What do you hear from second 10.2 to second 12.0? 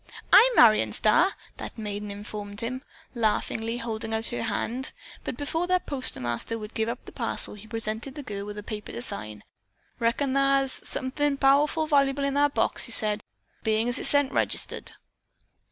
thar's suthin' powerful